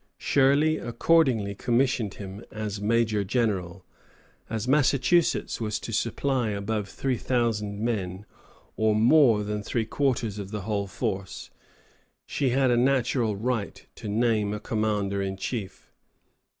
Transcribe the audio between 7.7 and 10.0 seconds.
men, or more than three